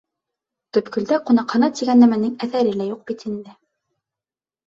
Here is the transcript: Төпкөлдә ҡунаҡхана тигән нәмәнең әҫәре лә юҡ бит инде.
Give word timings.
Төпкөлдә 0.77 1.17
ҡунаҡхана 1.27 1.67
тигән 1.81 2.01
нәмәнең 2.03 2.33
әҫәре 2.47 2.73
лә 2.79 2.87
юҡ 2.87 3.03
бит 3.11 3.27
инде. 3.33 3.55